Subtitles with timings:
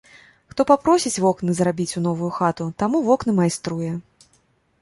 [0.53, 3.91] Хто папросіць вокны зрабіць у новую хату, таму вокны майструе.